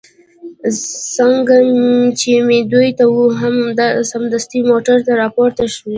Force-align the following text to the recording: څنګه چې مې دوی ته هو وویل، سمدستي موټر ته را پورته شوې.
څنګه 1.15 1.55
چې 2.19 2.31
مې 2.47 2.59
دوی 2.71 2.89
ته 2.97 3.03
هو 3.13 3.21
وویل، 3.29 4.07
سمدستي 4.11 4.59
موټر 4.69 4.97
ته 5.05 5.11
را 5.19 5.27
پورته 5.35 5.63
شوې. 5.73 5.89